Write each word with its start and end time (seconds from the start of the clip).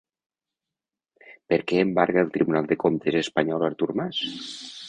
Per 1.53 1.59
què 1.71 1.83
embarga 1.87 2.25
el 2.27 2.33
Tribunal 2.39 2.73
de 2.73 2.81
Comptes 2.87 3.21
espanyol 3.23 3.71
Artur 3.73 3.93
Mas? 4.01 4.27